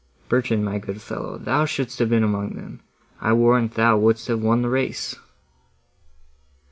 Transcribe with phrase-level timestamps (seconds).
[0.29, 2.79] Bertrand, my good fellow, thou shouldst have been among them;
[3.19, 5.15] I warrant thou wouldst have won the race!"